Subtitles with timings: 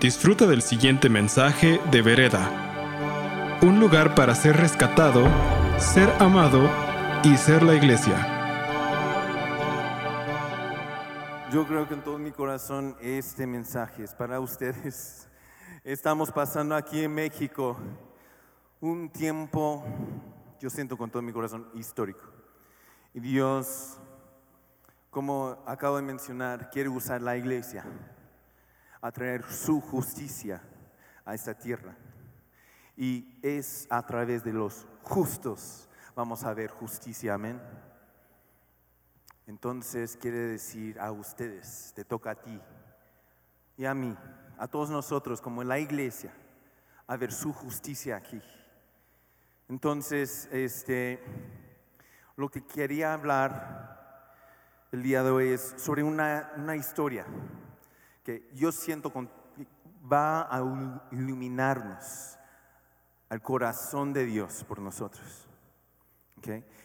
[0.00, 3.60] Disfruta del siguiente mensaje de Vereda.
[3.62, 5.24] Un lugar para ser rescatado,
[5.78, 6.68] ser amado
[7.22, 8.16] y ser la iglesia.
[11.52, 15.28] Yo creo que en todo mi corazón este mensaje es para ustedes.
[15.84, 17.78] Estamos pasando aquí en México
[18.80, 19.84] un tiempo,
[20.60, 22.24] yo siento con todo mi corazón, histórico.
[23.14, 23.96] Y Dios,
[25.08, 27.86] como acabo de mencionar, quiere usar la iglesia
[29.04, 30.62] a traer su justicia
[31.26, 31.94] a esta tierra.
[32.96, 37.60] Y es a través de los justos vamos a ver justicia, amén.
[39.46, 42.58] Entonces quiere decir a ustedes, te toca a ti
[43.76, 44.16] y a mí,
[44.56, 46.32] a todos nosotros como en la iglesia,
[47.06, 48.40] a ver su justicia aquí.
[49.68, 51.22] Entonces, este,
[52.36, 54.32] lo que quería hablar
[54.92, 57.26] el día de hoy es sobre una, una historia
[58.24, 59.12] que yo siento
[60.12, 60.60] va a
[61.12, 62.38] iluminarnos
[63.28, 65.48] al corazón de Dios por nosotros.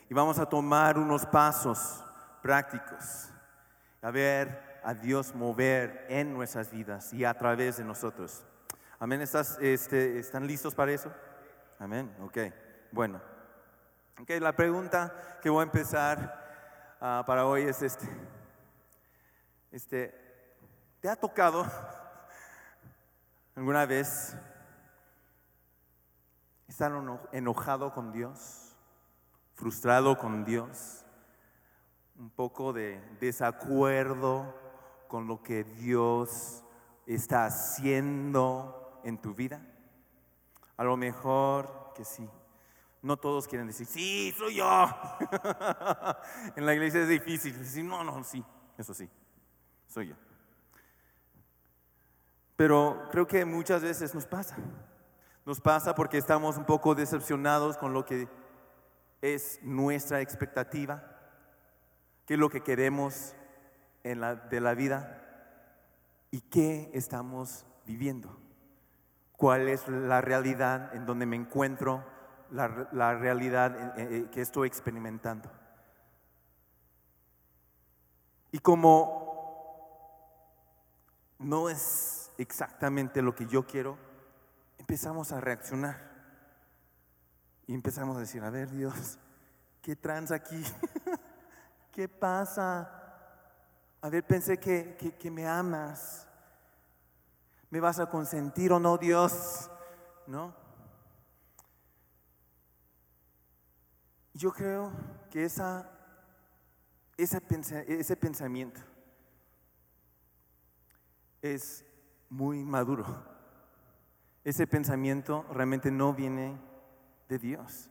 [0.10, 2.04] Y vamos a tomar unos pasos
[2.42, 3.30] prácticos,
[4.02, 8.46] a ver a Dios mover en nuestras vidas y a través de nosotros.
[9.00, 9.22] Amén.
[9.22, 11.12] ¿Estás, este, ¿Están listos para eso?
[11.78, 12.10] Amén.
[12.22, 12.38] Ok.
[12.92, 13.22] Bueno.
[14.22, 18.08] Ok, la pregunta que voy a empezar ah, para hoy es este.
[19.72, 20.29] Este,
[21.00, 21.66] ¿Te ha tocado
[23.56, 24.36] alguna vez
[26.68, 26.92] estar
[27.32, 28.76] enojado con Dios,
[29.54, 31.06] frustrado con Dios,
[32.18, 34.54] un poco de desacuerdo
[35.08, 36.66] con lo que Dios
[37.06, 39.66] está haciendo en tu vida?
[40.76, 42.30] A lo mejor que sí.
[43.02, 44.68] No todos quieren decir, sí, soy yo.
[46.58, 48.44] en la iglesia es difícil decir, no, no, sí,
[48.78, 49.10] eso sí,
[49.88, 50.29] soy yo.
[52.60, 54.58] Pero creo que muchas veces nos pasa.
[55.46, 58.28] Nos pasa porque estamos un poco decepcionados con lo que
[59.22, 61.02] es nuestra expectativa,
[62.26, 63.34] qué es lo que queremos
[64.04, 65.26] en la, de la vida
[66.32, 68.38] y qué estamos viviendo.
[69.38, 72.04] ¿Cuál es la realidad en donde me encuentro,
[72.52, 73.96] la, la realidad
[74.32, 75.50] que estoy experimentando?
[78.52, 79.30] Y como
[81.40, 83.98] no es exactamente lo que yo quiero,
[84.78, 86.10] empezamos a reaccionar.
[87.68, 89.20] Y empezamos a decir, a ver Dios,
[89.82, 90.64] ¿qué trans aquí?
[91.92, 92.90] ¿Qué pasa?
[94.02, 96.26] A ver, pensé que, que, me amas.
[97.70, 99.70] ¿Me vas a consentir o no, Dios?
[100.26, 100.56] ¿No?
[104.34, 104.94] Yo creo
[105.30, 105.92] que esa,
[107.18, 107.42] ese,
[107.88, 108.80] ese pensamiento
[111.42, 111.84] es
[112.30, 113.06] muy maduro.
[114.44, 116.58] Ese pensamiento realmente no viene
[117.28, 117.90] de Dios.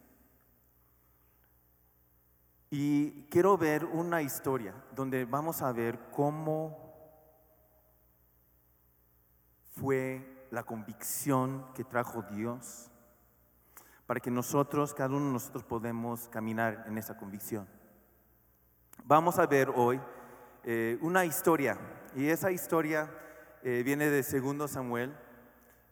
[2.71, 6.89] Y quiero ver una historia donde vamos a ver cómo
[9.77, 12.91] fue la convicción que trajo Dios
[14.07, 17.69] para que nosotros, cada uno de nosotros podemos caminar en esa convicción.
[19.05, 20.01] Vamos a ver hoy
[20.65, 21.79] eh, una historia
[22.15, 23.11] y esa historia
[23.63, 25.15] eh, viene de 2 Samuel,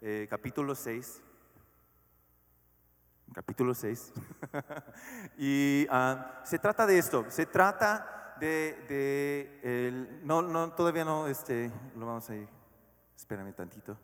[0.00, 1.22] eh, capítulo 6.
[3.34, 4.12] Capítulo 6.
[5.38, 12.06] y ah, se trata de esto, se trata de, no, no, todavía no, este, lo
[12.06, 12.49] vamos a ir,
[13.16, 13.99] espérame tantito.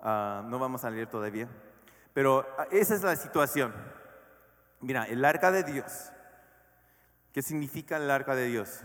[0.00, 1.48] Ah, no vamos a leer todavía.
[2.14, 3.74] Pero esa es la situación.
[4.80, 6.10] Mira, el arca de Dios.
[7.32, 8.80] ¿Qué significa el arca de Dios?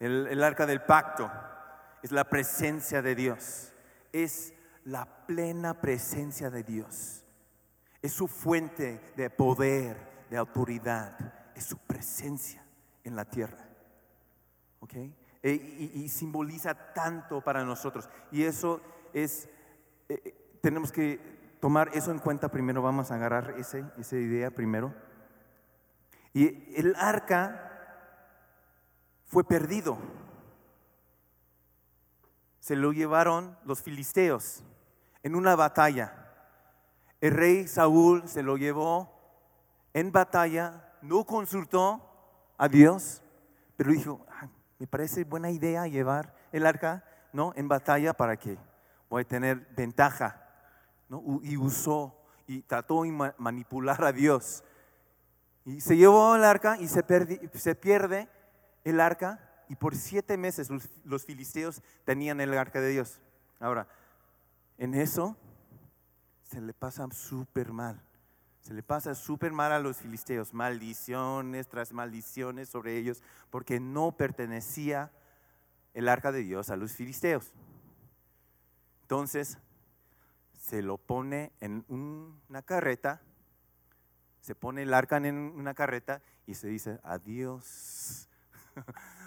[0.00, 1.30] El arca del pacto
[2.02, 3.72] es la presencia de Dios,
[4.12, 4.52] es
[4.84, 7.24] la plena presencia de Dios,
[8.02, 11.16] es su fuente de poder, de autoridad,
[11.54, 12.64] es su presencia
[13.04, 13.68] en la tierra.
[14.80, 14.94] ¿Ok?
[15.44, 15.52] E,
[15.94, 18.08] y, simboliza tanto para nosotros.
[18.30, 18.80] Y eso
[19.12, 19.48] es,
[20.08, 24.50] eh, eh, tenemos que tomar eso en cuenta primero, vamos a agarrar ese, esa idea
[24.50, 24.94] primero.
[26.32, 27.68] Y el arca
[29.26, 29.98] fue perdido
[32.62, 34.62] se lo llevaron los filisteos
[35.24, 36.14] en una batalla.
[37.20, 39.12] El rey Saúl se lo llevó
[39.92, 42.08] en batalla, no consultó
[42.56, 43.20] a Dios,
[43.76, 44.46] pero dijo, ah,
[44.78, 47.52] me parece buena idea llevar el arca ¿no?
[47.56, 48.56] en batalla para que
[49.10, 50.40] voy a tener ventaja.
[51.08, 51.40] ¿no?
[51.42, 52.16] Y usó
[52.46, 54.62] y trató de manipular a Dios.
[55.64, 57.04] Y se llevó el arca y se,
[57.54, 58.28] se pierde
[58.84, 60.68] el arca y por siete meses
[61.02, 63.22] los, filisteos tenían el arca de Dios.
[63.58, 63.88] Ahora,
[64.76, 65.34] en eso
[66.44, 67.98] se le pasa súper mal.
[68.60, 74.12] Se le pasa súper mal a los filisteos, maldiciones tras maldiciones sobre ellos, porque no
[74.12, 75.10] pertenecía
[75.94, 77.54] el arca de Dios a los filisteos.
[79.00, 79.56] Entonces,
[80.60, 83.22] se lo pone en una carreta,
[84.42, 88.28] se pone el arca en una carreta y se dice, adiós,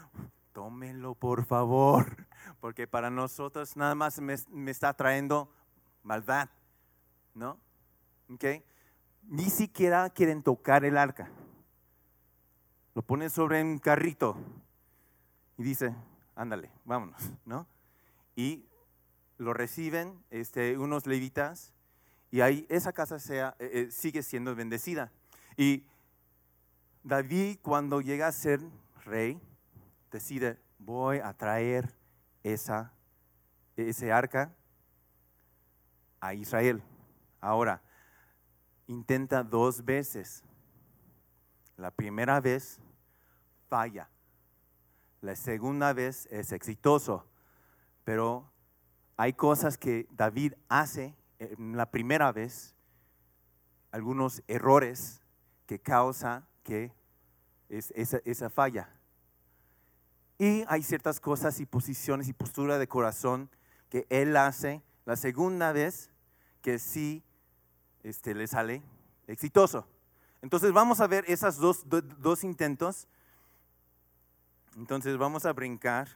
[0.56, 2.26] tómelo por favor,
[2.62, 5.54] porque para nosotros nada más me, me está trayendo
[6.02, 6.50] maldad,
[7.34, 7.60] ¿no?
[8.34, 8.64] ¿Okay?
[9.24, 11.30] Ni siquiera quieren tocar el arca.
[12.94, 14.38] Lo ponen sobre un carrito
[15.58, 15.94] y dice,
[16.36, 17.68] ándale, vámonos, ¿no?
[18.38, 18.66] Y
[19.38, 21.74] lo reciben este, unos levitas
[22.32, 25.12] y ahí esa casa sea, eh, eh, sigue siendo bendecida.
[25.58, 25.86] Y
[27.04, 28.62] David cuando llega a ser
[29.04, 29.38] rey,
[30.16, 31.94] decide, voy a traer
[32.42, 32.94] esa,
[33.76, 34.56] ese arca
[36.22, 36.82] a Israel.
[37.42, 37.82] Ahora,
[38.88, 40.42] intenta dos veces.
[41.76, 42.80] La primera vez
[43.68, 44.10] falla.
[45.20, 47.28] La segunda vez es exitoso.
[48.06, 48.50] Pero
[49.18, 52.74] hay cosas que David hace en la primera vez,
[53.92, 55.22] algunos errores
[55.66, 56.94] que causa que
[57.68, 58.95] es esa, esa falla.
[60.38, 63.50] Y hay ciertas cosas y posiciones y postura de corazón
[63.90, 66.10] que él hace la segunda vez
[66.62, 67.24] que sí
[68.04, 68.82] este, le sale
[69.28, 69.88] exitoso.
[70.42, 73.08] Entonces vamos a ver esos dos, dos intentos.
[74.76, 76.10] Entonces vamos a brincar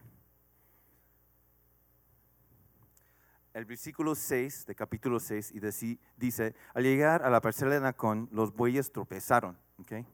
[3.54, 8.30] el versículo 6 de capítulo 6 y dice, al llegar a la parcela de Nacón,
[8.32, 9.58] los bueyes tropezaron.
[9.80, 10.06] ¿okay?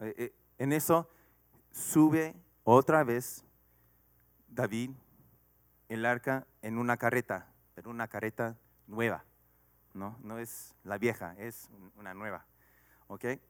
[0.00, 1.08] Eh, eh, en eso
[1.72, 2.34] sube
[2.64, 3.44] otra vez
[4.48, 4.90] David
[5.88, 8.56] el arca en una carreta, pero una carreta
[8.86, 9.24] nueva.
[9.92, 12.44] No, no es la vieja, es una nueva.
[13.06, 13.40] ¿okay?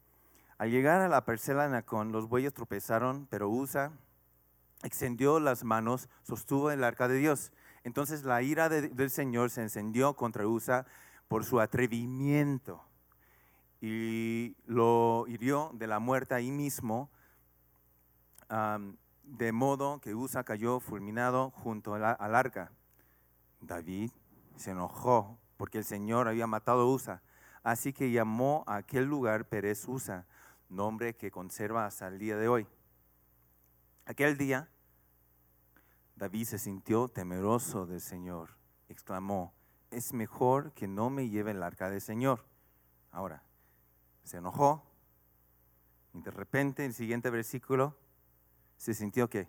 [0.59, 3.93] Al llegar a la parcela de Nacón, los bueyes tropezaron, pero Usa
[4.83, 7.51] extendió las manos, sostuvo el arca de Dios
[7.85, 10.87] entonces la ira del Señor se encendió contra Usa
[11.29, 12.83] por su atrevimiento
[13.83, 17.11] y lo hirió de la muerte ahí mismo,
[19.25, 22.73] de modo que Usa cayó fulminado junto al, arca.
[23.61, 24.11] David
[24.57, 27.23] se enojó porque el Señor había matado a Usa,
[27.63, 30.27] así que llamó a aquel lugar Pérez Usa,
[30.69, 32.67] nombre que conserva hasta el día de hoy.
[34.07, 34.69] Aquel día
[36.17, 38.51] David se sintió temeroso del Señor.
[38.89, 39.55] Exclamó,
[39.91, 42.45] es mejor que no me lleve el arca del Señor.
[43.11, 43.43] Ahora,
[44.23, 44.85] se enojó
[46.15, 47.97] y de repente, el siguiente versículo,
[48.85, 49.49] se sintió que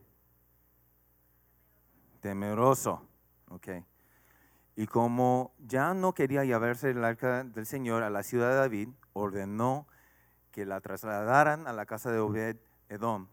[2.21, 3.05] temeroso.
[3.49, 3.67] Ok.
[4.77, 8.89] Y como ya no quería llevarse el arca del Señor a la ciudad de David,
[9.11, 9.87] ordenó
[10.51, 12.55] que la trasladaran a la casa de Obed
[12.87, 13.27] Edom,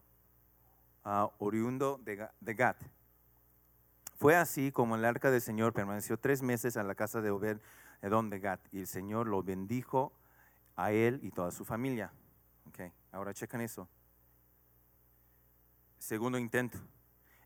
[1.38, 2.76] oriundo de Gat
[4.16, 7.58] fue así como el arca del Señor permaneció tres meses en la casa de Obed
[8.02, 10.12] Edom de Gat y el Señor lo bendijo
[10.74, 12.12] a él y toda su familia.
[12.68, 13.88] Okay, ahora checan eso.
[16.02, 16.78] Segundo intento.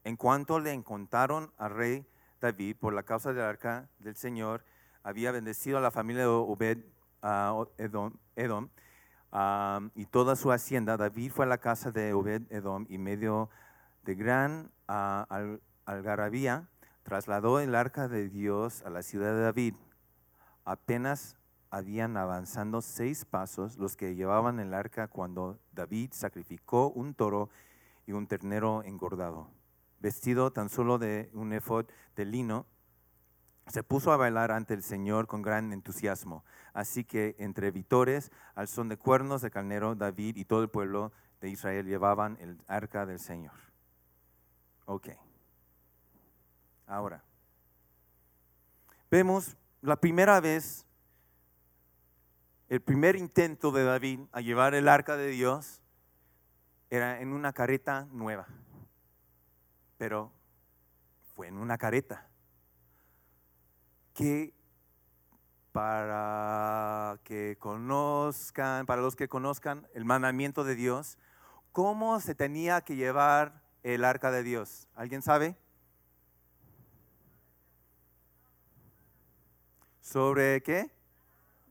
[0.02, 2.06] En cuanto le encontraron al rey
[2.40, 4.64] David por la causa del arca del Señor,
[5.02, 6.78] había bendecido a la familia de Obed
[7.76, 8.70] Edom,
[9.94, 10.96] y toda su hacienda.
[10.96, 13.50] David fue a la casa de Obed Edom y medio
[14.04, 14.70] de gran
[15.84, 16.66] algarabía,
[17.02, 19.74] trasladó el arca de Dios a la ciudad de David.
[20.64, 21.36] Apenas
[21.68, 27.50] habían avanzado seis pasos los que llevaban el arca cuando David sacrificó un toro
[28.06, 29.50] y un ternero engordado.
[29.98, 32.66] Vestido tan solo de un efod de lino,
[33.66, 36.44] se puso a bailar ante el Señor con gran entusiasmo.
[36.72, 41.12] Así que entre vitores, al son de cuernos de carnero, David y todo el pueblo
[41.40, 43.54] de Israel llevaban el arca del Señor.
[44.84, 45.08] Ok.
[46.86, 47.24] Ahora,
[49.10, 50.86] vemos la primera vez,
[52.68, 55.82] el primer intento de David a llevar el arca de Dios
[56.90, 58.46] era en una carreta nueva,
[59.98, 60.32] pero
[61.34, 62.28] fue en una carreta
[64.14, 64.54] que
[65.72, 71.18] para que conozcan, para los que conozcan el mandamiento de Dios,
[71.72, 74.88] ¿cómo se tenía que llevar el arca de Dios?
[74.94, 75.54] ¿Alguien sabe?
[80.00, 80.90] ¿Sobre qué?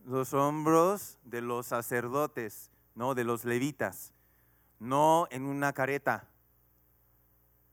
[0.06, 4.14] Los hombros de los sacerdotes, no de los levitas,
[4.80, 6.28] no en una careta,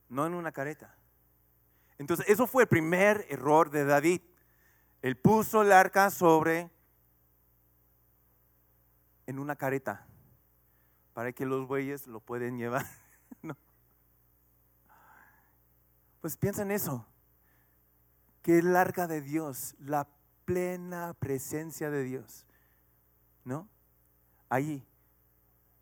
[0.09, 0.95] no en una careta.
[1.99, 4.21] Entonces, eso fue el primer error de David.
[5.03, 6.71] Él puso el arca sobre
[9.27, 10.07] en una careta
[11.15, 12.87] para que los bueyes lo pueden llevar.
[16.21, 17.05] Pues piensa en eso,
[18.43, 20.07] que el arca de Dios, la
[20.45, 22.47] plena presencia de Dios,
[23.45, 23.69] ¿no?
[24.49, 24.87] Ahí,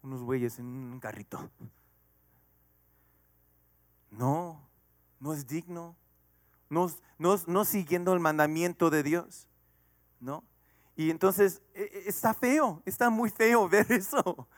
[0.03, 1.51] unos bueyes en un carrito.
[4.11, 4.69] No,
[5.21, 5.97] no es digno,
[6.69, 9.49] no, no, siguiendo el mandamiento de Dios,
[10.21, 10.45] ¿no?
[10.97, 14.49] Y entonces e, e, está feo, está muy feo ver eso.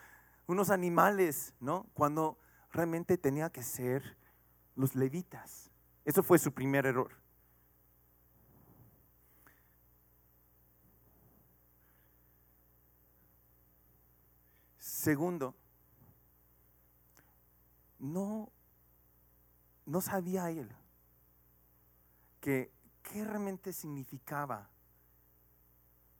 [0.46, 1.86] Unos animales, ¿no?
[1.94, 2.38] Cuando
[2.70, 4.16] realmente tenía que ser
[4.74, 5.70] los levitas.
[6.04, 7.21] Eso fue su primer error.
[15.02, 15.52] Segundo,
[17.98, 18.52] no,
[19.84, 20.70] no sabía él
[22.40, 22.70] que
[23.02, 24.70] qué realmente significaba.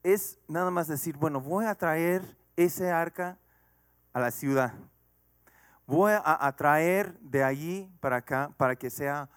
[0.02, 3.38] Es nada más decir, bueno, voy a traer ese arca
[4.12, 4.74] a la ciudad.
[5.86, 9.30] Voy a, traer de allí para acá para que sea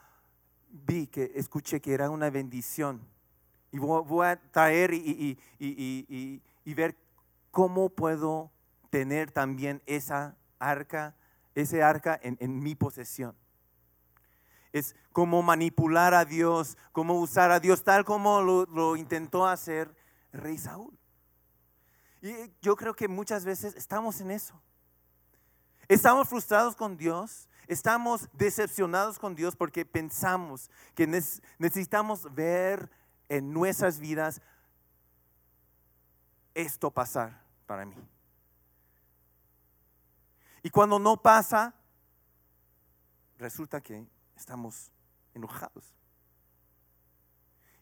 [0.72, 3.00] vi, que escuché que era una bendición.
[3.72, 6.98] Y voy, a traer y, y, ver
[7.52, 8.50] cómo puedo
[8.96, 11.18] tener también esa arca,
[11.54, 13.36] ese arca en, mi posesión.
[14.72, 19.94] Es como manipular a Dios, cómo usar a Dios tal como lo, intentó hacer
[20.32, 20.98] rey Saúl.
[22.22, 24.62] Y yo creo que muchas veces estamos en eso.
[25.90, 31.08] Estamos frustrados con Dios, Estamos decepcionados con Dios porque pensamos que
[31.58, 32.92] necesitamos ver
[33.28, 34.40] en nuestras vidas
[36.54, 37.96] esto pasar para mí.
[40.66, 41.76] Y cuando no pasa,
[43.38, 44.04] resulta que
[44.36, 44.92] estamos
[45.36, 45.94] enojados.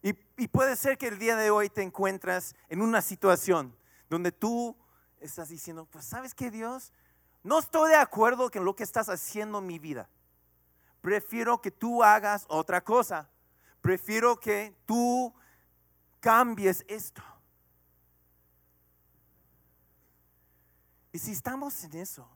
[0.01, 0.11] Y,
[0.49, 3.73] puede ser que el día de hoy te encuentras en una situación
[4.09, 4.75] donde tú
[5.21, 6.91] estás diciendo, pues sabes que Dios,
[7.41, 10.09] no estoy de acuerdo con lo que estás haciendo en mi vida.
[10.99, 13.29] Prefiero que tú hagas otra cosa.
[13.79, 15.33] Prefiero que tú
[16.19, 17.23] cambies esto.
[21.13, 22.27] Y si estamos en eso,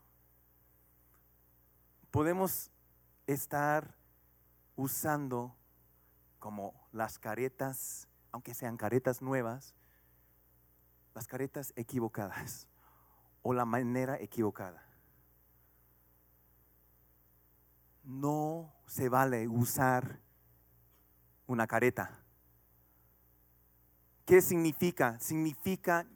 [2.11, 2.71] podemos
[3.25, 3.95] estar
[4.75, 5.55] usando
[6.39, 9.73] como las caretas, aunque sean caretas nuevas,
[11.13, 12.67] las caretas equivocadas
[13.41, 14.87] o la manera equivocada.
[18.07, 20.19] no se vale usar
[21.45, 22.23] una careta.
[24.25, 25.19] ¿Qué significa?
[25.19, 26.07] Significa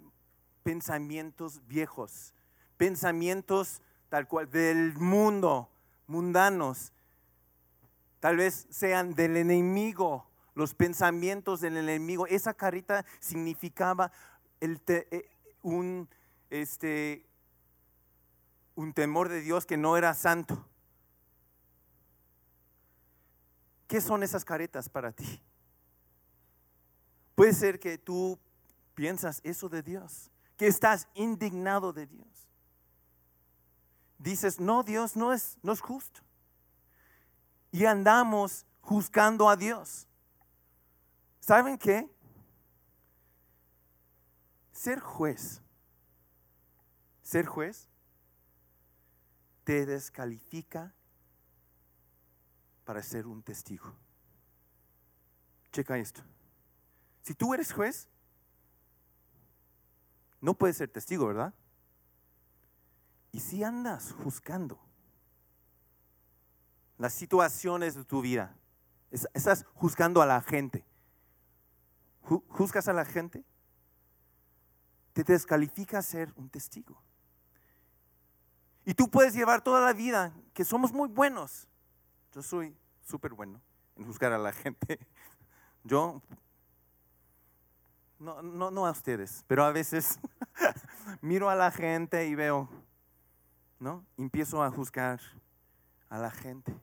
[0.63, 2.33] pensamientos viejos,
[2.77, 5.69] pensamientos tal cual del mundo,
[6.11, 6.93] mundanos.
[8.19, 12.27] Tal vez sean del enemigo, los pensamientos del enemigo.
[12.27, 14.11] Esa careta significaba
[14.59, 15.31] eh,
[15.63, 16.07] un,
[16.49, 17.25] este,
[18.75, 20.67] un temor de Dios que no era santo.
[23.87, 25.41] ¿Qué son esas caretas para ti?
[27.35, 28.37] Puede ser que tú
[28.93, 32.30] piensas eso de Dios, que estás indignado de Dios.
[34.21, 36.21] Dices, no, Dios no es, no es justo.
[37.71, 40.07] Y andamos juzgando a Dios.
[41.39, 42.07] ¿Saben qué?
[44.71, 45.61] Ser juez,
[47.23, 47.87] ser juez
[49.63, 50.93] te descalifica
[52.83, 53.91] para ser un testigo.
[55.71, 56.21] Checa esto.
[57.21, 58.07] Si tú eres juez,
[60.41, 61.53] no puedes ser testigo, ¿verdad?
[63.31, 64.79] Y si andas juzgando
[66.97, 68.55] las situaciones de tu vida,
[69.09, 70.85] estás juzgando a la gente,
[72.21, 73.43] juzgas a la gente,
[75.13, 77.01] te descalifica ser un testigo.
[78.85, 81.67] Y tú puedes llevar toda la vida, que somos muy buenos.
[82.33, 83.61] Yo soy súper bueno
[83.95, 84.99] en juzgar a la gente.
[85.83, 86.21] Yo,
[88.19, 90.19] no, no, no a ustedes, pero a veces
[91.21, 92.69] miro a la gente y veo,
[93.81, 94.05] ¿no?
[94.15, 95.19] Empiezo a juzgar
[96.07, 96.79] a la gente.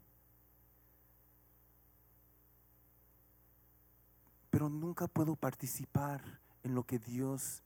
[4.50, 7.62] Pero nunca puedo participar en lo que Dios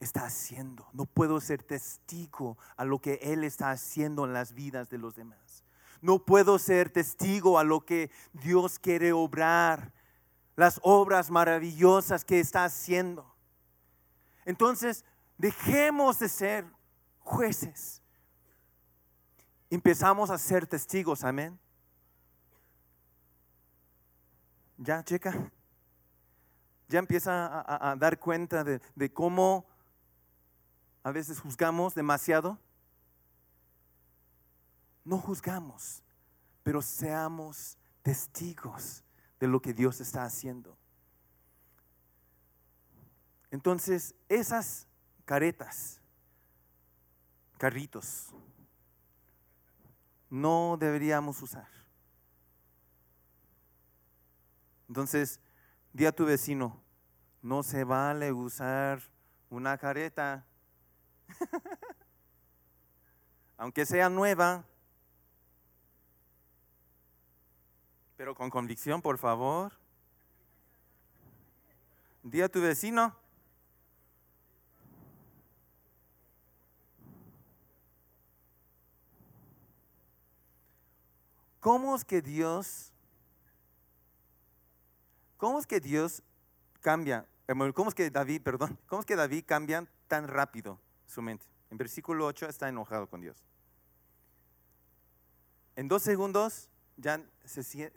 [0.00, 0.88] está haciendo.
[0.92, 5.14] No puedo ser testigo a lo que Él está haciendo en las vidas de los
[5.14, 5.62] demás.
[6.00, 9.92] No puedo ser testigo a lo que Dios quiere obrar,
[10.56, 13.32] las obras maravillosas que está haciendo.
[14.44, 15.04] Entonces,
[15.36, 16.77] dejemos de ser
[17.28, 18.02] jueces.
[19.70, 21.58] Empezamos a ser testigos, amén.
[24.78, 25.52] Ya, checa.
[26.88, 29.66] ya empieza a, dar cuenta de cómo
[31.02, 32.58] a veces juzgamos demasiado.
[35.04, 36.02] No juzgamos,
[36.62, 39.04] pero seamos testigos
[39.38, 40.76] de lo que Dios está haciendo.
[43.50, 44.86] Entonces, esas
[45.24, 46.00] caretas,
[47.58, 48.28] carritos,
[50.30, 51.68] no deberíamos usar.
[54.88, 55.40] Entonces,
[55.92, 56.80] di a tu vecino,
[57.42, 59.00] no se vale usar
[59.50, 60.44] una careta,
[63.58, 64.64] aunque sea nueva,
[68.16, 69.72] pero con convicción, por favor.
[72.22, 73.14] Di a tu vecino,
[81.60, 82.92] ¿Cómo es que Dios,
[85.36, 86.22] cómo es que Dios
[86.80, 87.26] cambia,
[87.74, 91.46] cómo es que David, perdón, cómo es que David cambia tan rápido su mente?
[91.70, 93.44] En versículo 8 está enojado con Dios.
[95.76, 97.92] En dos segundos ya se,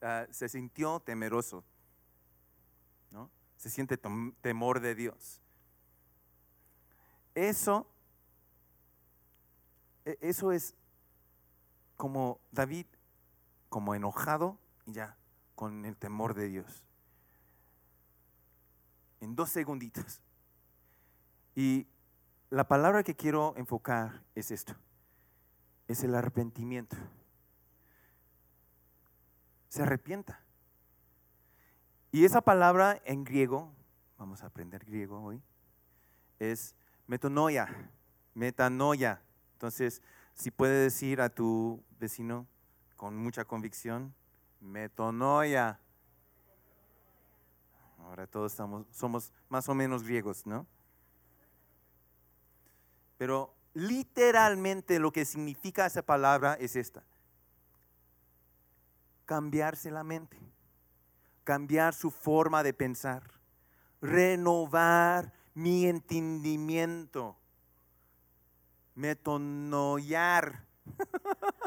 [0.00, 1.64] ah, sintió temeroso,
[3.10, 3.30] ¿no?
[3.56, 5.40] Se siente temor de Dios.
[7.34, 7.86] Eso,
[10.04, 10.74] e, eso es
[12.02, 12.86] como David,
[13.68, 15.16] como enojado y ya,
[15.54, 16.84] con el temor de Dios.
[19.20, 20.20] En dos segunditos.
[21.54, 21.86] Y
[22.50, 24.74] la palabra que quiero enfocar es esto,
[25.86, 26.96] es el arrepentimiento.
[29.68, 30.40] Se arrepienta.
[32.10, 33.72] Y esa palabra en griego,
[34.18, 35.40] vamos a aprender griego hoy,
[36.40, 36.74] es
[37.06, 37.92] metanoia,
[38.34, 39.22] metanoia.
[39.52, 40.02] Entonces,
[40.34, 42.46] si puede decir a tu vecino
[42.96, 44.12] con mucha convicción,
[44.60, 45.78] metonoia.
[47.98, 50.66] Ahora todos estamos, somos más o menos griegos, ¿no?
[53.18, 57.04] Pero literalmente lo que significa esa palabra es esta.
[59.24, 60.36] Cambiarse la mente,
[61.44, 63.22] cambiar su forma de pensar,
[64.00, 67.36] renovar mi entendimiento
[68.94, 70.64] metonoyar.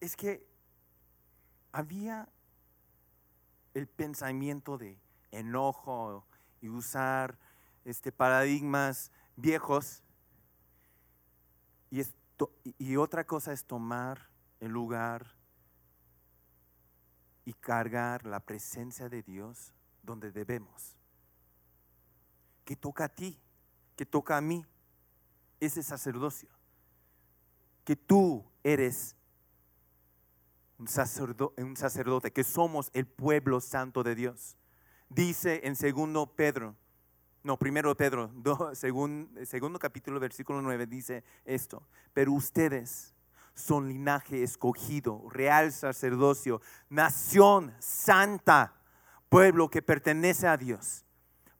[0.01, 0.45] Es que
[1.71, 2.27] había
[3.73, 4.99] el pensamiento de
[5.31, 6.25] enojo
[6.59, 7.37] y usar
[7.85, 10.03] este paradigmas viejos
[11.89, 12.13] y es
[12.77, 14.27] y otra cosa es tomar
[14.59, 15.38] el lugar
[17.49, 20.95] y cargar la presencia de Dios donde debemos.
[22.63, 23.39] Que toca a ti,
[23.95, 24.63] que toca a mí,
[25.59, 26.47] ese sacerdocio.
[27.83, 29.15] Que tú eres
[30.77, 34.55] un sacerdote, un sacerdote, que somos el pueblo santo de Dios.
[35.09, 36.75] Dice en segundo Pedro
[37.41, 38.31] no, primero Pedro,
[38.75, 41.81] segundo capítulo, versículo 9, dice esto.
[42.13, 43.15] Pero ustedes
[43.59, 48.73] son linaje escogido, real sacerdocio, nación santa,
[49.29, 51.05] pueblo que pertenece a Dios,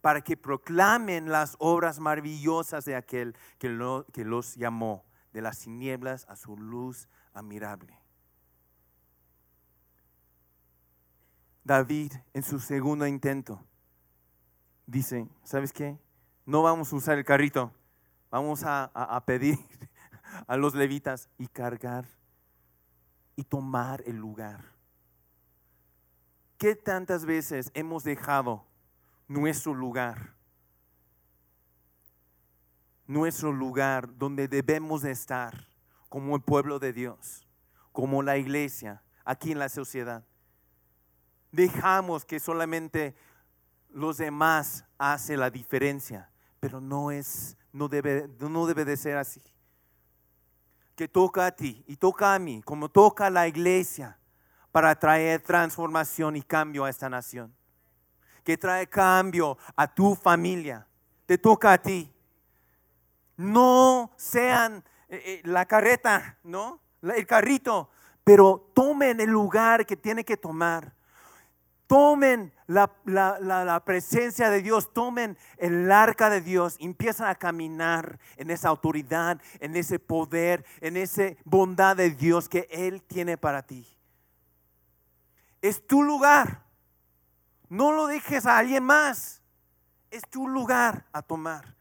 [0.01, 6.25] para que proclamen las obras maravillosas de aquel que, que los llamó de las tinieblas
[6.29, 7.99] a su luz admirable.
[11.63, 13.63] David, en su segundo intento,
[14.87, 15.99] dice, ¿sabes qué?
[16.45, 17.71] No vamos a usar el carrito,
[18.31, 19.59] vamos a, pedir
[20.47, 22.05] a los levitas y cargar
[23.35, 24.63] y tomar el lugar.
[26.57, 28.65] ¿Qué tantas veces hemos dejado
[29.27, 30.33] nuestro lugar?
[33.07, 35.69] Nuestro lugar donde debemos de estar
[36.09, 37.47] como el pueblo de Dios,
[37.91, 40.25] como la iglesia, aquí en la sociedad.
[41.51, 43.15] Dejamos que solamente
[43.89, 49.41] los demás hace la diferencia, pero no es, no debe, no debe de ser así.
[50.99, 54.19] Que toca a ti y toca a mí, como toca a la iglesia,
[54.69, 57.55] para traer transformación y cambio a esta nación.
[58.43, 60.85] Que trae cambio a tu familia.
[61.25, 62.13] Te toca a ti.
[63.37, 66.81] No sean eh, eh, la carreta, ¿no?
[67.01, 67.89] El carrito,
[68.25, 70.93] pero tomen el lugar que tiene que tomar
[71.89, 78.69] tomen la, presencia de Dios, tomen el arca de Dios, empiezan a caminar en esa
[78.69, 83.87] autoridad, en ese poder, en esa bondad de Dios que Él tiene para ti.
[85.63, 86.63] Es tu lugar.
[87.69, 89.41] No lo dejes a alguien más.
[90.11, 91.75] Es tu lugar a tomar.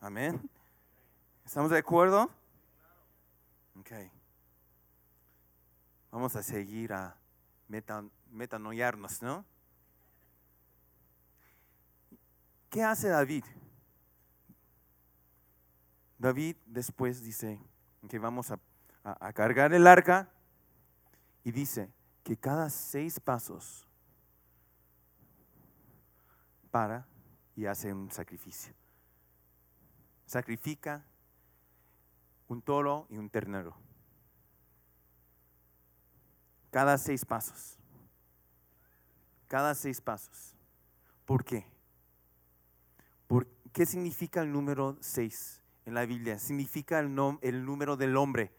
[0.00, 0.40] Amén.
[1.44, 2.30] ¿Estamos de acuerdo?
[3.78, 3.92] Ok.
[6.18, 7.16] Vamos a seguir a
[7.68, 9.44] metan, metanoiarnos, ¿no?
[12.68, 13.44] ¿Qué hace David?
[16.18, 17.60] David después dice
[18.08, 20.28] que vamos a cargar el arca
[21.44, 21.88] y dice
[22.24, 23.86] que cada seis pasos
[26.72, 27.06] para
[27.54, 28.74] y hace un sacrificio.
[30.26, 31.04] Sacrifica
[32.48, 33.87] un toro y un ternero.
[36.70, 37.78] Cada seis pasos.
[39.46, 40.54] Cada seis pasos.
[41.24, 41.66] ¿Por qué?
[43.26, 46.38] ¿Por ¿Qué significa el número seis en la Biblia?
[46.38, 48.52] Significa el, el número del hombre.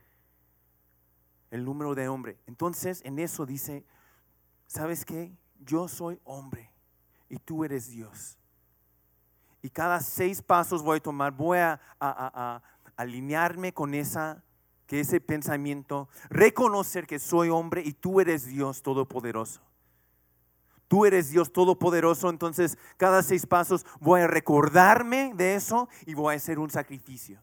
[1.52, 2.38] El número de hombre.
[2.48, 3.86] Entonces, en eso dice,
[4.68, 5.36] ¿sabes qué?
[5.60, 6.72] Yo soy hombre
[7.28, 8.38] y tú eres Dios.
[9.62, 12.62] Y cada seis pasos voy a tomar, voy a, a
[12.96, 14.44] alinearme con esa,
[14.90, 19.62] que ese pensamiento, reconocer que soy hombre y tú eres Dios todopoderoso.
[20.88, 26.34] Tú eres Dios todopoderoso, entonces cada seis pasos voy a recordarme de eso y voy
[26.34, 27.40] a hacer un sacrificio.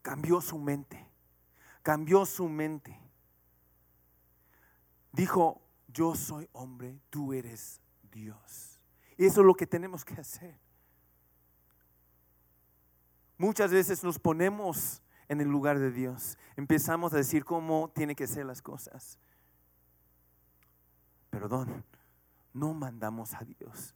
[0.00, 1.06] Cambió su mente,
[1.82, 2.98] cambió su mente.
[5.12, 8.80] Dijo, yo soy hombre, tú eres Dios.
[9.18, 10.63] Y eso es lo que tenemos que hacer.
[13.44, 16.38] Muchas veces nos ponemos en el lugar de Dios.
[16.56, 19.18] Empezamos a decir cómo tienen que ser las cosas.
[21.28, 21.84] Perdón,
[22.54, 23.94] no mandamos a Dios.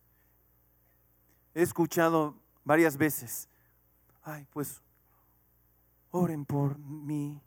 [1.54, 3.48] He escuchado varias veces,
[4.22, 4.82] ay, pues
[6.10, 7.40] oren por mí.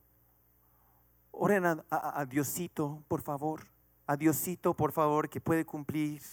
[1.30, 3.68] Oren a, Diosito, por favor.
[4.08, 6.24] A Diosito, por favor, que puede cumplir,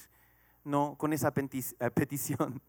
[0.64, 2.67] no, con esa petición, no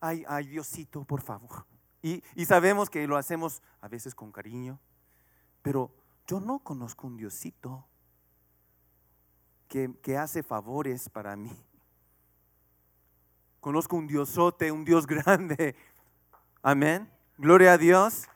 [0.00, 1.66] ay, ay, Diosito, por favor.
[2.02, 4.78] Y, sabemos que lo hacemos a veces con cariño,
[5.62, 5.92] pero
[6.26, 7.86] yo no conozco un Diosito
[9.66, 11.52] que, que hace favores para mí.
[13.60, 15.74] Conozco un Diosote, un Dios grande.
[16.62, 17.10] Amén.
[17.36, 18.28] Gloria a Dios.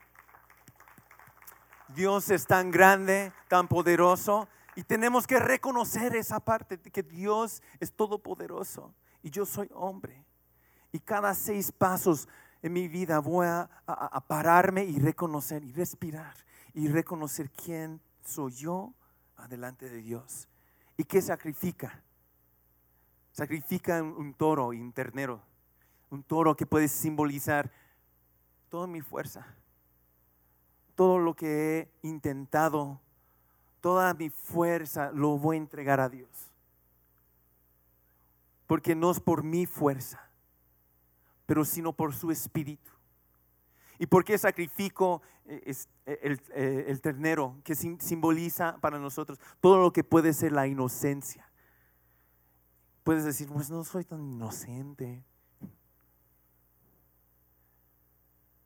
[1.89, 7.63] Dios es tan grande, tan poderoso, y tenemos que reconocer esa parte de que Dios
[7.79, 10.25] es todopoderoso y yo soy hombre.
[10.93, 12.29] Y cada seis pasos
[12.63, 13.69] en mi vida voy a,
[14.29, 16.37] pararme y reconocer y respirar
[16.75, 18.93] y reconocer quién soy yo
[19.37, 20.49] adelante de Dios.
[20.97, 22.01] ¿Y qué sacrifica?
[23.33, 25.43] Sacrifica un toro y un ternero.
[26.11, 27.71] Un toro que puede simbolizar
[28.69, 29.47] toda mi fuerza,
[30.95, 33.01] todo lo que he intentado,
[33.81, 36.29] toda mi fuerza lo voy a entregar a Dios.
[38.67, 40.32] Porque no es por mi fuerza,
[41.53, 42.91] pero sino por su espíritu.
[43.99, 45.75] ¿Y por qué sacrifico eh,
[46.07, 51.47] eh, eh, el, ternero que simboliza para nosotros todo lo que puede ser la inocencia?
[53.05, 55.23] Puedes decir, pues no soy tan inocente.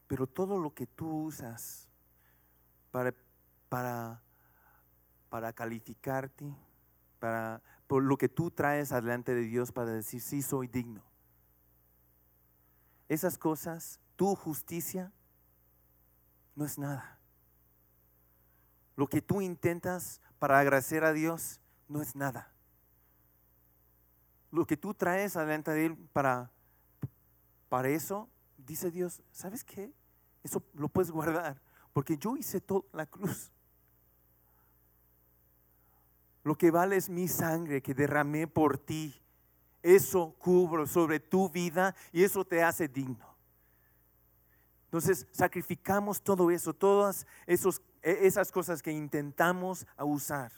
[0.06, 1.88] Pero todo lo que tú usas
[2.92, 3.12] para,
[3.68, 4.22] para,
[5.28, 6.54] para calificarte,
[7.18, 11.15] para, por lo que tú traes adelante de Dios para decir, sí, soy digno
[13.08, 15.12] esas cosas, tu justicia,
[16.54, 17.18] no es nada.
[18.96, 22.52] Lo que tú intentas para agradecer a Dios no es nada.
[24.50, 26.50] Lo que tú traes adelante de Él para,
[27.68, 29.92] para eso, dice Dios, ¿sabes qué?
[30.42, 31.60] Eso lo puedes guardar,
[31.92, 33.52] porque yo hice toda la cruz.
[36.42, 39.20] Lo que vale es mi sangre que derramé por ti
[39.86, 43.36] eso cubro sobre tu vida y eso te hace digno.
[44.86, 50.52] Entonces sacrificamos todo eso, todas esos, e, esas cosas que intentamos usar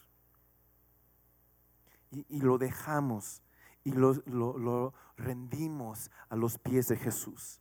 [2.11, 3.43] y, lo dejamos
[3.85, 7.61] y lo, lo rendimos a los pies de Jesús.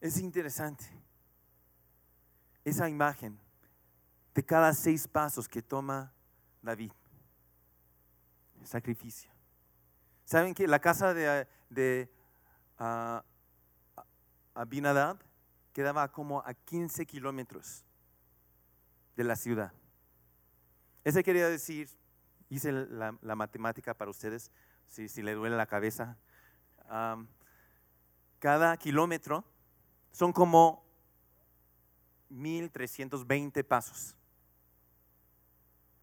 [0.00, 0.84] Es interesante
[2.64, 3.38] esa imagen
[4.34, 6.12] de cada seis pasos que toma
[6.60, 6.90] David
[8.64, 9.30] sacrificio.
[10.24, 12.10] ¿Saben que la casa de, de
[12.78, 13.20] uh,
[14.54, 15.18] Abinadab
[15.72, 17.84] quedaba como a 15 kilómetros
[19.16, 19.72] de la ciudad?
[21.04, 21.88] Ese quería decir,
[22.48, 24.52] hice la, matemática para ustedes,
[24.86, 26.16] si, si, le duele la cabeza.
[28.38, 29.44] cada kilómetro
[30.12, 30.84] son como
[32.28, 34.16] 1320 pasos.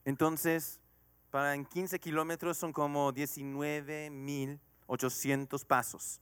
[0.06, 0.80] Entonces,
[1.29, 6.19] para en 15 kilómetros son como 19.800 pasos.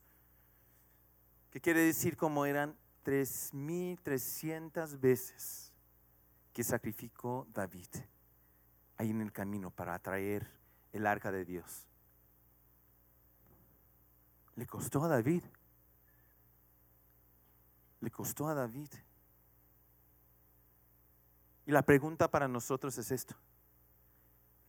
[1.49, 5.71] ¿Qué quiere decir como eran 3.300 veces
[6.51, 7.87] que sacrificó David
[8.97, 10.51] ahí en el camino para atraer
[10.91, 11.87] el arca de Dios?
[14.55, 15.43] Le costó a David.
[18.01, 18.89] Le costó a David.
[21.65, 23.35] Y la pregunta para nosotros es esto.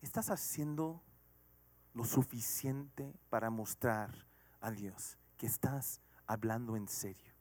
[0.01, 1.03] ¿Estás haciendo
[1.95, 4.11] lo suficiente para mostrar
[4.61, 7.33] a Dios que estás hablando en serio?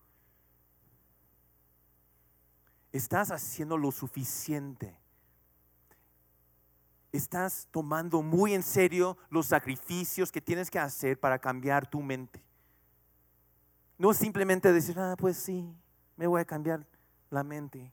[2.91, 5.00] ¿Estás haciendo lo suficiente?
[7.12, 12.43] ¿Estás tomando muy en serio los sacrificios que tienes que hacer para cambiar tu mente?
[13.98, 15.74] No simplemente decir, ah, pues sí,
[16.15, 16.86] me voy a cambiar
[17.30, 17.91] la mente.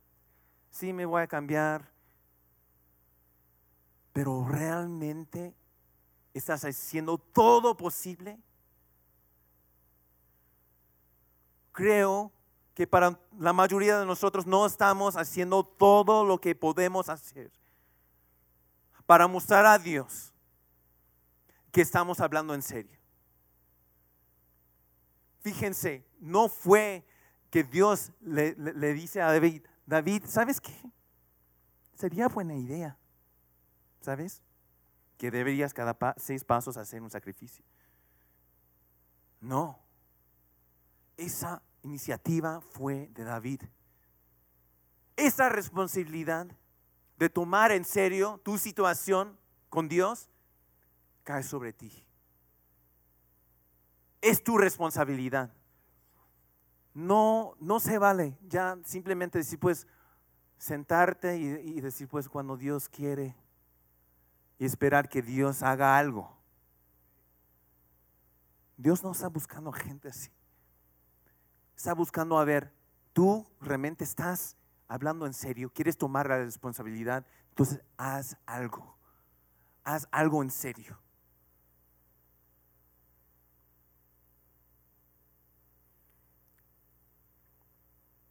[0.71, 1.94] Sí, me voy a cambiar.
[4.15, 5.55] Pero realmente
[6.33, 8.39] estás haciendo todo posible.
[11.73, 12.33] Creo
[12.75, 17.53] que para la mayoría de nosotros no estamos haciendo todo lo que podemos hacer
[19.05, 20.33] para mostrar a Dios
[21.71, 22.99] que estamos hablando en serio.
[25.41, 27.05] Fíjense, no fue
[27.51, 28.55] que Dios le,
[28.95, 30.75] dice a David, David, ¿sabes qué?
[31.95, 32.97] Sería buena idea,
[34.05, 34.43] ¿sabes?
[35.19, 37.65] Que deberías cada seis pasos hacer un sacrificio.
[39.41, 39.79] No,
[41.17, 43.63] esa iniciativa fue de David.
[45.17, 46.47] Esa responsabilidad
[47.19, 49.39] de tomar en serio tu situación
[49.69, 50.29] con Dios
[51.23, 52.07] cae sobre ti.
[54.21, 55.53] Es tu responsabilidad.
[56.95, 59.87] No, no se vale ya simplemente decir, pues,
[60.57, 63.37] sentarte y, y decir, pues, cuando Dios quiere
[64.59, 66.37] y esperar que Dios haga algo.
[68.77, 70.31] Dios no está buscando gente así.
[71.77, 72.73] Está buscando a ver,
[73.13, 74.57] tú realmente estás
[74.89, 78.97] hablando en serio, quieres tomar la responsabilidad, entonces haz algo.
[79.85, 80.99] Haz algo en serio.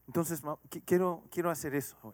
[0.08, 0.42] Entonces,
[0.86, 2.14] quiero, quiero hacer eso hoy.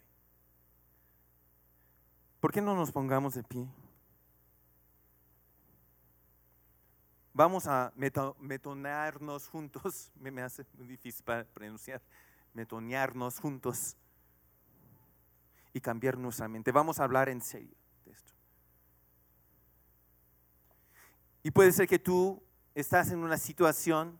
[2.39, 3.67] ¿Por qué no nos pongamos de pie?
[7.39, 10.11] Vamos a metonearnos juntos.
[10.19, 12.01] Me, me hace muy difícil para pronunciar.
[12.53, 13.95] Metonearnos juntos
[15.71, 16.73] y cambiar nuestra mente.
[16.73, 18.33] Vamos a hablar en serio de esto.
[21.41, 22.43] Y puede ser que tú
[22.75, 24.19] estás en una situación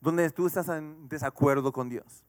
[0.00, 2.24] donde tú estás en desacuerdo con Dios.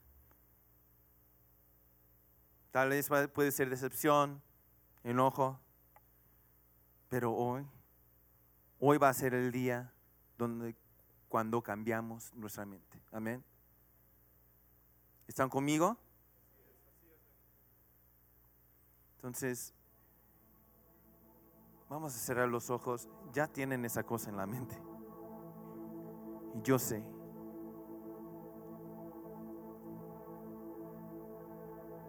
[2.72, 4.42] Tal vez puede ser decepción,
[5.06, 5.62] enojo,
[7.08, 7.66] pero hoy,
[8.80, 9.92] hoy va a ser el día
[10.38, 10.76] donde
[11.30, 13.02] cuando cambiamos nuestra mente.
[13.12, 13.44] Amén.
[15.28, 15.98] ¿Están conmigo?
[19.16, 19.74] Entonces,
[21.90, 23.10] vamos a cerrar los ojos.
[23.34, 24.78] Ya tienen esa cosa en la mente.
[26.56, 27.04] Y yo sé.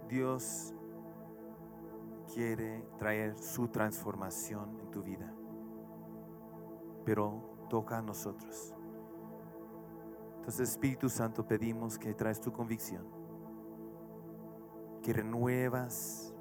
[0.08, 0.72] Dios
[2.32, 5.34] quiere traer su transformación en tu vida.
[7.08, 7.40] Pero
[7.70, 8.74] toca a nosotros.
[10.40, 13.06] Entonces, Espíritu Santo, pedimos que traes tu convicción,
[15.02, 16.34] que renuevas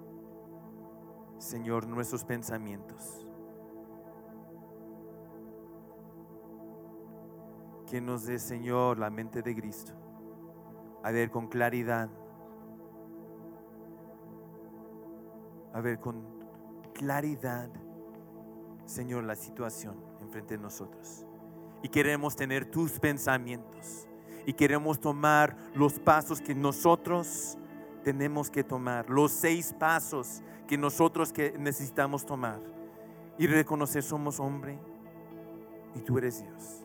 [1.37, 3.25] Señor, nuestros pensamientos.
[7.85, 9.93] Que nos dé, Señor, la mente de Cristo.
[11.01, 12.09] A ver con claridad.
[15.71, 16.25] A ver con
[16.93, 17.69] claridad,
[18.83, 21.25] Señor, la situación enfrente de nosotros.
[21.81, 24.07] Y queremos tener tus pensamientos.
[24.45, 27.57] Y queremos tomar los pasos que nosotros
[28.03, 32.61] tenemos que tomar, los seis pasos que nosotros que necesitamos tomar
[33.37, 34.79] y reconocer somos hombre
[35.93, 36.83] y tú eres Dios.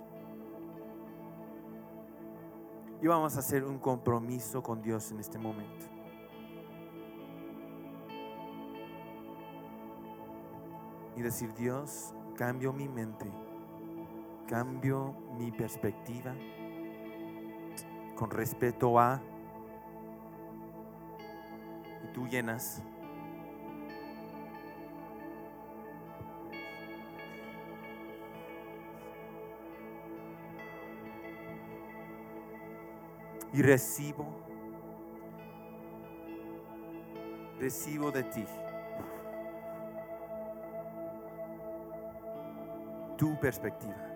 [3.00, 5.86] Y vamos a hacer un compromiso con Dios en este momento.
[11.16, 13.30] Y decir, Dios, cambio mi mente,
[14.46, 16.34] cambio mi perspectiva
[18.14, 19.20] con respeto a
[22.12, 22.82] tú llenas.
[33.54, 34.26] Y recibo,
[37.58, 38.46] recibo de ti
[43.22, 44.11] tu perspectiva.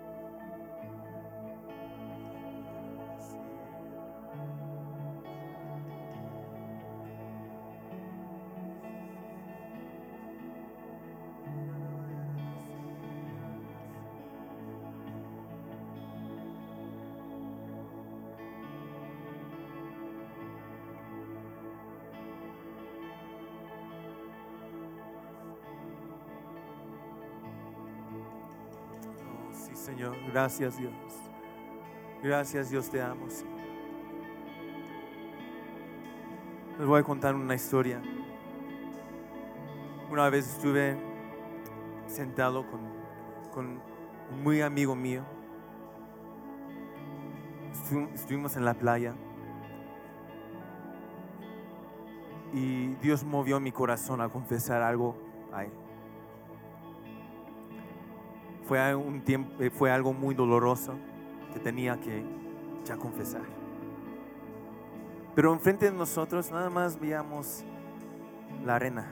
[29.87, 30.17] Señor.
[30.33, 30.93] Gracias, Dios.
[32.21, 33.27] Gracias, Dios, te amo.
[36.77, 38.03] Les voy a contar una historia.
[40.11, 40.97] Una vez estuve
[42.09, 42.81] sentado con,
[43.55, 43.81] con
[44.33, 45.23] un muy amigo mío.
[47.73, 49.15] Estu- Estuvimos en la playa.
[52.53, 55.17] Y Dios movió mi corazón a confesar algo
[55.53, 55.71] a Él.
[58.67, 60.95] Fue un tiempo, eh, fue algo muy doloroso
[61.53, 62.25] que tenía que
[62.85, 63.45] ya confesar.
[65.37, 67.65] Pero enfrente de nosotros nada más veíamos
[68.65, 69.07] la arena.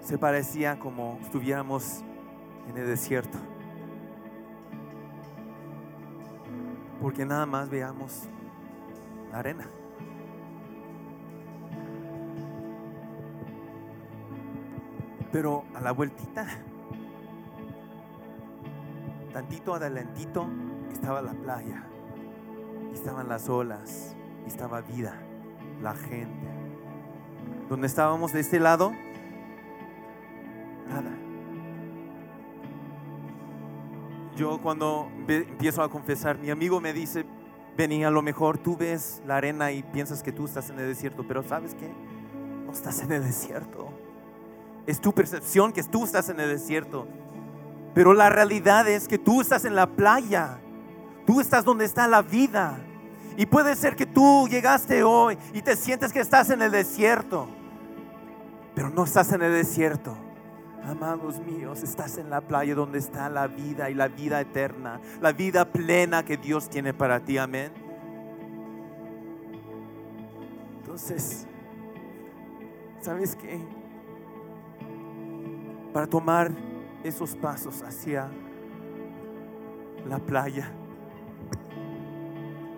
[0.00, 2.02] Se parecía como estuviéramos
[2.68, 3.38] en el desierto.
[7.00, 8.28] Porque nada más veíamos
[9.30, 9.68] la arena.
[15.30, 16.46] Pero a la vueltita
[19.36, 20.46] tantito adelantito
[20.90, 21.84] estaba la playa,
[22.94, 25.14] estaban las olas, estaba vida,
[25.82, 26.48] la gente.
[27.68, 28.92] Donde estábamos de este lado,
[30.88, 31.10] nada.
[34.36, 37.26] Yo cuando empiezo a confesar, mi amigo me dice,
[37.76, 40.86] Vení, a lo mejor tú ves la arena y piensas que tú estás en el
[40.86, 41.92] desierto, pero ¿sabes qué?
[42.64, 43.90] No estás en el desierto.
[44.86, 47.06] Es tu percepción que tú estás en el desierto.
[47.96, 50.58] Pero la realidad es que tú estás en la playa.
[51.24, 52.78] Tú estás donde está la vida.
[53.38, 57.48] Y puede ser que tú llegaste hoy y te sientes que estás en el desierto.
[58.74, 60.14] Pero no estás en el desierto.
[60.84, 65.00] Amados míos, estás en la playa donde está la vida y la vida eterna.
[65.22, 67.38] La vida plena que Dios tiene para ti.
[67.38, 67.72] Amén.
[70.80, 71.46] Entonces,
[73.00, 73.58] ¿sabes qué?
[75.94, 76.52] Para tomar
[77.06, 78.28] esos pasos hacia
[80.08, 80.70] la playa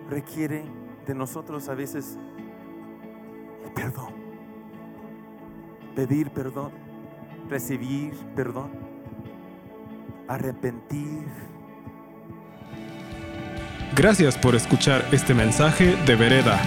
[0.09, 0.63] requiere
[1.05, 2.17] de nosotros a veces
[3.75, 4.13] perdón.
[5.95, 6.71] Pedir perdón,
[7.49, 8.71] recibir perdón,
[10.27, 11.25] arrepentir.
[13.95, 16.59] Gracias por escuchar este mensaje de Vereda.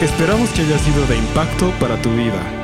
[0.00, 2.63] Esperamos que haya sido de impacto para tu vida.